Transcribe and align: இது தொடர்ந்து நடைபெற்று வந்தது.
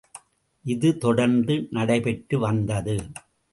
இது 0.65 0.97
தொடர்ந்து 0.97 1.67
நடைபெற்று 1.69 2.39
வந்தது. 2.39 2.97